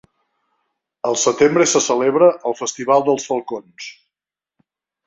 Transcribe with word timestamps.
Al 1.09 1.17
setembre 1.25 1.67
se 1.73 1.83
celebra 1.89 2.31
el 2.53 2.59
"Festival 2.65 3.07
dels 3.11 3.31
falcons". 3.35 3.93